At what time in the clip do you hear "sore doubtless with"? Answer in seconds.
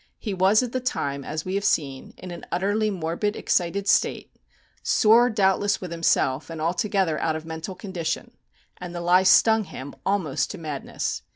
4.81-5.91